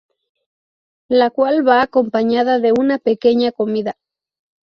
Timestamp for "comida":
3.51-3.97